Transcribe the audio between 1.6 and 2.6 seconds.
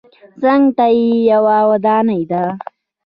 ودانۍ ده.